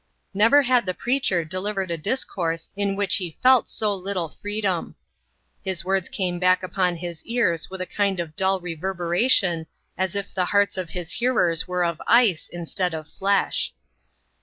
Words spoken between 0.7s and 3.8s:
the preacher delivered a discourse in which he felt